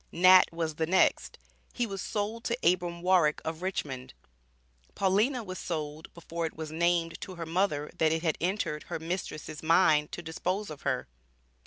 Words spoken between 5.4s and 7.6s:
was sold before it was named to her